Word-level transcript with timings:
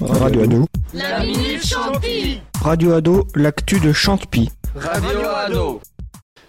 Radio 0.00 0.42
Ado. 0.42 0.66
La 0.92 1.20
Minute 1.20 1.64
Champi 1.64 2.40
Radio 2.60 2.94
Ado, 2.94 3.28
l'actu 3.36 3.78
de 3.78 3.92
Chantepie. 3.92 4.50
Radio 4.74 5.20
Ado. 5.28 5.80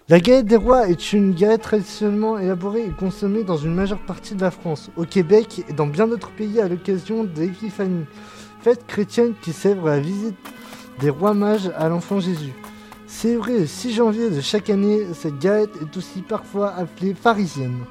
La 0.09 0.19
galette 0.19 0.47
des 0.47 0.55
rois 0.55 0.89
est 0.89 1.13
une 1.13 1.35
galette 1.35 1.61
traditionnellement 1.61 2.39
élaborée 2.39 2.85
et 2.85 2.89
consommée 2.89 3.43
dans 3.43 3.57
une 3.57 3.75
majeure 3.75 4.03
partie 4.03 4.33
de 4.33 4.41
la 4.41 4.49
France, 4.49 4.89
au 4.97 5.05
Québec 5.05 5.61
et 5.69 5.73
dans 5.73 5.85
bien 5.85 6.07
d'autres 6.07 6.31
pays 6.31 6.59
à 6.59 6.67
l'occasion 6.67 7.23
de 7.23 7.39
l'Épiphanie, 7.39 8.05
fête 8.61 8.87
chrétienne 8.87 9.33
qui 9.39 9.53
célèbre 9.53 9.89
la 9.89 9.99
visite 9.99 10.37
des 10.99 11.11
rois 11.11 11.35
mages 11.35 11.71
à 11.77 11.87
l'enfant 11.87 12.19
Jésus. 12.19 12.53
Célébrée 13.05 13.59
le 13.59 13.67
6 13.67 13.93
janvier 13.93 14.31
de 14.31 14.41
chaque 14.41 14.71
année, 14.71 15.05
cette 15.13 15.37
galette 15.37 15.75
est 15.83 15.95
aussi 15.95 16.23
parfois 16.23 16.73
appelée 16.73 17.13
pharisienne. 17.13 17.85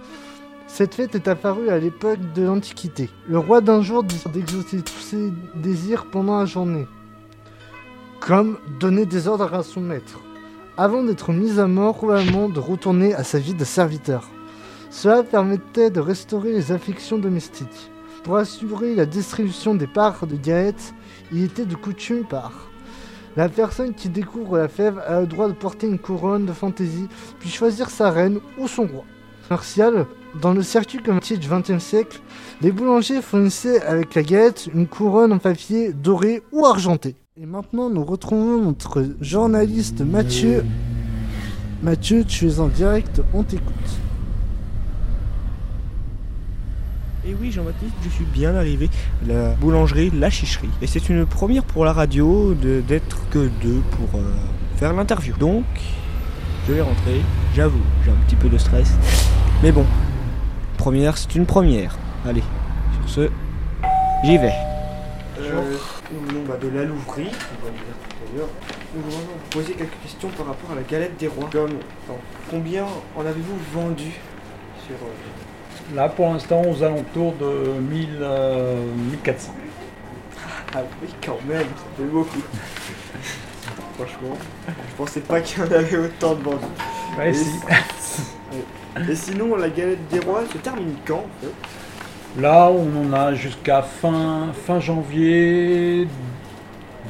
Cette 0.76 0.96
fête 0.96 1.14
est 1.14 1.28
apparue 1.28 1.68
à 1.68 1.78
l'époque 1.78 2.18
de 2.34 2.42
l'Antiquité. 2.42 3.08
Le 3.28 3.38
roi 3.38 3.60
d'un 3.60 3.80
jour 3.80 4.02
décide 4.02 4.32
d'exaucer 4.32 4.82
tous 4.82 4.98
ses 4.98 5.32
désirs 5.54 6.06
pendant 6.06 6.40
la 6.40 6.46
journée, 6.46 6.88
comme 8.18 8.58
donner 8.80 9.06
des 9.06 9.28
ordres 9.28 9.54
à 9.54 9.62
son 9.62 9.80
maître, 9.80 10.18
avant 10.76 11.04
d'être 11.04 11.30
mis 11.30 11.60
à 11.60 11.68
mort 11.68 11.94
probablement 11.94 12.48
de 12.48 12.58
retourner 12.58 13.14
à 13.14 13.22
sa 13.22 13.38
vie 13.38 13.54
de 13.54 13.62
serviteur. 13.62 14.28
Cela 14.90 15.22
permettait 15.22 15.90
de 15.90 16.00
restaurer 16.00 16.50
les 16.50 16.72
affections 16.72 17.18
domestiques. 17.18 17.92
Pour 18.24 18.36
assurer 18.36 18.96
la 18.96 19.06
distribution 19.06 19.76
des 19.76 19.86
parts 19.86 20.26
de 20.26 20.34
galettes, 20.34 20.92
il 21.30 21.44
était 21.44 21.66
de 21.66 21.76
coutume 21.76 22.24
par 22.24 22.50
la 23.36 23.48
personne 23.48 23.94
qui 23.94 24.08
découvre 24.08 24.58
la 24.58 24.66
fève 24.66 24.98
a 25.06 25.20
le 25.20 25.28
droit 25.28 25.46
de 25.46 25.52
porter 25.52 25.86
une 25.86 26.00
couronne 26.00 26.46
de 26.46 26.52
fantaisie, 26.52 27.06
puis 27.38 27.48
choisir 27.48 27.90
sa 27.90 28.10
reine 28.10 28.40
ou 28.58 28.66
son 28.66 28.88
roi. 28.88 29.04
Martial, 29.50 30.06
dans 30.40 30.52
le 30.52 30.62
circuit 30.62 30.98
commercial 30.98 31.38
du 31.38 31.48
XXe 31.48 31.82
siècle, 31.82 32.20
les 32.60 32.72
boulangers 32.72 33.22
fournissaient 33.22 33.82
avec 33.82 34.14
la 34.14 34.22
galette 34.22 34.68
une 34.74 34.86
couronne 34.86 35.32
en 35.32 35.38
papier 35.38 35.92
doré 35.92 36.42
ou 36.52 36.66
argenté. 36.66 37.14
Et 37.40 37.46
maintenant, 37.46 37.90
nous 37.90 38.04
retrouvons 38.04 38.62
notre 38.62 39.04
journaliste 39.20 40.00
Mathieu. 40.00 40.64
Mathieu, 41.82 42.24
tu 42.24 42.46
es 42.46 42.60
en 42.60 42.68
direct, 42.68 43.22
on 43.32 43.42
t'écoute. 43.42 43.74
Et 47.26 47.34
oui, 47.40 47.50
Jean-Baptiste, 47.50 47.94
je 48.04 48.08
suis 48.10 48.24
bien 48.24 48.54
arrivé 48.54 48.90
à 49.24 49.32
la 49.32 49.48
boulangerie 49.54 50.10
La 50.10 50.28
Chicherie. 50.28 50.68
Et 50.82 50.86
c'est 50.86 51.08
une 51.08 51.24
première 51.24 51.64
pour 51.64 51.84
la 51.84 51.92
radio 51.92 52.54
d'être 52.54 53.28
que 53.30 53.50
deux 53.62 53.80
pour 53.92 54.20
euh, 54.20 54.32
faire 54.76 54.92
l'interview. 54.92 55.34
Donc, 55.38 55.64
je 56.68 56.74
vais 56.74 56.82
rentrer. 56.82 57.20
J'avoue, 57.56 57.80
j'ai 58.04 58.10
un 58.10 58.26
petit 58.26 58.36
peu 58.36 58.48
de 58.48 58.58
stress. 58.58 58.92
Mais 59.62 59.72
bon, 59.72 59.86
première, 60.84 61.16
c'est 61.16 61.34
une 61.34 61.46
première. 61.46 61.96
Allez, 62.28 62.42
sur 63.06 63.08
ce, 63.08 63.30
j'y 64.22 64.36
vais. 64.36 64.52
Euh, 65.40 65.76
au 66.12 66.30
nom 66.30 66.42
bah, 66.46 66.58
de 66.60 66.68
la 66.68 66.84
Louvrie, 66.84 67.30
on 67.30 67.64
va 67.64 67.70
le 67.70 67.78
dire 67.78 67.96
tout 68.10 68.16
à 68.34 68.36
l'heure, 68.36 68.48
nous 68.94 69.14
allons 69.14 69.22
vous 69.22 69.48
poser 69.50 69.72
quelques 69.72 69.98
questions 70.02 70.28
par 70.36 70.44
rapport 70.48 70.72
à 70.72 70.74
la 70.74 70.82
galette 70.82 71.16
des 71.16 71.28
rois. 71.28 71.48
Comme, 71.50 71.78
combien 72.50 72.84
en 73.16 73.20
avez-vous 73.22 73.56
vendu 73.72 74.12
sur... 74.86 74.96
euh, 74.96 75.96
Là, 75.96 76.10
pour 76.10 76.28
l'instant, 76.30 76.60
aux 76.60 76.82
alentours 76.82 77.32
de 77.40 77.80
1000, 77.80 78.18
euh, 78.20 78.84
1400. 79.12 79.54
Ah 80.74 80.80
oui, 81.00 81.08
quand 81.24 81.38
même, 81.48 81.60
ça 81.60 81.96
fait 81.96 82.04
beaucoup. 82.04 82.42
Franchement, 83.94 84.36
je 84.68 84.94
pensais 84.98 85.20
pas 85.20 85.40
qu'il 85.40 85.60
y 85.60 85.62
en 85.62 85.72
avait 85.72 85.96
autant 85.96 86.34
de 86.34 86.42
vendus. 86.42 86.64
Ouais, 87.16 87.30
Et 87.30 87.32
si. 87.32 87.48
Et 88.96 89.14
sinon, 89.16 89.56
la 89.56 89.68
galette 89.68 90.06
des 90.08 90.20
rois 90.20 90.42
se 90.52 90.58
termine 90.58 90.94
quand 91.06 91.16
en 91.16 91.40
fait? 91.40 92.40
Là, 92.40 92.70
on 92.70 93.06
en 93.06 93.12
a 93.12 93.34
jusqu'à 93.34 93.82
fin, 93.82 94.48
fin 94.52 94.80
janvier, 94.80 96.08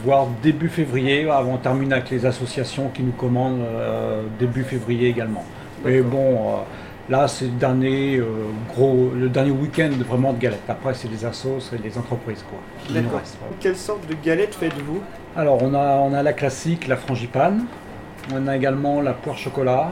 voire 0.04 0.26
début 0.42 0.68
février, 0.68 1.28
avant 1.30 1.56
de 1.56 1.62
terminer 1.62 1.94
avec 1.94 2.10
les 2.10 2.26
associations 2.26 2.88
qui 2.88 3.02
nous 3.02 3.12
commandent 3.12 3.60
euh, 3.62 4.22
début 4.38 4.64
février 4.64 5.08
également. 5.08 5.44
Mais 5.84 6.00
bon, 6.00 6.18
euh, 6.18 6.56
là, 7.08 7.26
c'est 7.28 7.46
le 7.46 7.52
dernier, 7.52 8.16
euh, 8.16 8.26
gros, 8.68 9.12
le 9.14 9.28
dernier 9.28 9.50
week-end 9.50 9.90
vraiment 10.06 10.32
de 10.32 10.38
galettes. 10.38 10.68
Après, 10.68 10.92
c'est 10.94 11.08
les 11.08 11.24
assos 11.24 11.70
et 11.72 11.78
les 11.78 11.96
entreprises. 11.96 12.44
Quoi, 12.48 12.58
D'accord. 12.90 13.20
Quelle 13.60 13.76
sorte 13.76 14.06
de 14.06 14.14
galette 14.22 14.54
faites-vous? 14.54 15.00
Alors, 15.36 15.62
on 15.62 15.74
a, 15.74 15.96
on 15.96 16.12
a 16.12 16.22
la 16.22 16.32
classique, 16.32 16.86
la 16.86 16.96
frangipane. 16.96 17.64
On 18.34 18.46
a 18.46 18.56
également 18.56 19.00
la 19.00 19.12
poire 19.12 19.36
chocolat, 19.36 19.90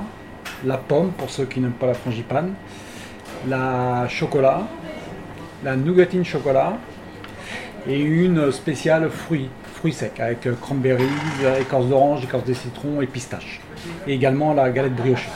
la 0.65 0.77
pomme 0.77 1.11
pour 1.13 1.31
ceux 1.31 1.45
qui 1.45 1.61
n'aiment 1.61 1.73
pas 1.73 1.87
la 1.87 1.95
frangipane, 1.95 2.55
la 3.49 4.07
chocolat, 4.09 4.63
la 5.65 5.77
nougatine 5.77 6.25
chocolat 6.25 6.75
et 7.87 8.01
une 8.01 8.53
spéciale 8.53 9.11
fruits, 9.11 9.51
fruits 9.75 9.93
secs 9.93 10.21
avec 10.21 10.47
euh, 10.47 10.55
cranberries, 10.61 11.05
écorce 11.61 11.87
d'orange, 11.87 12.25
écorce 12.25 12.45
de 12.45 12.55
citron 12.55 13.01
et 13.01 13.07
pistache. 13.07 13.61
Et 14.07 14.15
également 14.15 14.55
la 14.55 14.71
galette 14.71 14.95
briochée. 14.95 15.31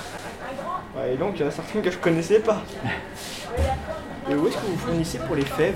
Ouais, 0.97 1.14
Et 1.14 1.16
donc, 1.16 1.32
il 1.34 1.43
y 1.43 1.44
en 1.44 1.48
a 1.48 1.50
certaines 1.50 1.82
que 1.82 1.91
je 1.91 1.98
connaissais 1.98 2.38
pas. 2.38 2.62
Et 4.31 4.34
où 4.34 4.47
est-ce 4.47 4.56
que 4.56 4.66
vous 4.66 4.78
fournissez 4.78 5.19
pour 5.19 5.37
les 5.37 5.44
fèves? 5.44 5.75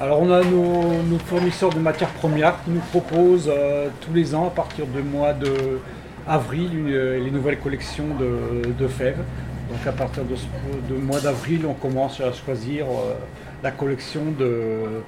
Alors 0.00 0.20
on 0.20 0.32
a 0.32 0.42
nos, 0.42 1.02
nos 1.02 1.18
fournisseurs 1.18 1.70
de 1.70 1.78
matières 1.78 2.10
premières 2.10 2.56
qui 2.64 2.70
nous 2.70 2.80
proposent 2.80 3.50
euh, 3.52 3.88
tous 4.00 4.12
les 4.12 4.34
ans 4.34 4.48
à 4.48 4.50
partir 4.50 4.86
du 4.86 5.00
mois 5.02 5.32
de 5.32 5.80
avril 6.26 6.70
euh, 6.88 7.18
les 7.22 7.30
nouvelles 7.30 7.58
collections 7.58 8.08
de, 8.18 8.72
de 8.72 8.88
fèves. 8.88 9.22
Donc 9.70 9.86
à 9.86 9.92
partir 9.92 10.24
de 10.24 10.36
ce 10.36 10.44
de 10.92 10.98
mois 10.98 11.20
d'avril 11.20 11.64
on 11.66 11.74
commence 11.74 12.20
à 12.20 12.32
choisir 12.32 12.86
euh, 12.86 13.14
la 13.62 13.70
collection 13.70 14.32
de, 14.38 15.02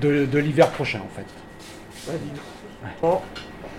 de, 0.00 0.24
de 0.24 0.38
l'hiver 0.38 0.70
prochain 0.70 1.00
en 1.04 1.14
fait. 1.14 1.26
Ouais. 2.10 2.18
Bon, 3.02 3.20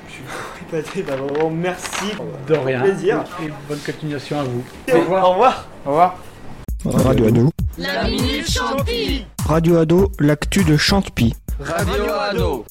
je 0.07 0.13
suis 0.13 0.23
épaté, 0.69 1.03
bah, 1.03 1.15
vraiment 1.15 1.49
merci. 1.49 2.11
De 2.47 2.55
rien. 2.55 2.81
Plaisir. 2.81 3.23
Et 3.41 3.49
bonne 3.67 3.79
continuation 3.79 4.39
à 4.39 4.43
vous. 4.43 4.63
Au 4.93 4.99
revoir. 4.99 5.25
Au 5.25 5.31
revoir. 5.31 5.67
Au 5.85 5.89
revoir. 5.89 6.15
Radio 6.85 7.27
Ado. 7.27 7.49
La 7.77 8.03
Minute 8.03 8.49
Champi 8.49 9.25
Radio 9.45 9.77
Ado, 9.77 10.11
l'actu 10.19 10.63
de 10.63 10.75
Chantepie. 10.77 11.35
Radio 11.59 12.11
Ado. 12.11 12.65